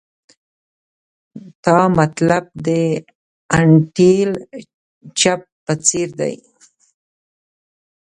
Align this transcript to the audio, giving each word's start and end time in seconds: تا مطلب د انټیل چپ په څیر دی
تا 1.63 1.77
مطلب 1.99 2.43
د 2.65 2.67
انټیل 3.57 4.31
چپ 5.19 5.41
په 5.65 5.73
څیر 5.85 6.09
دی 6.19 6.35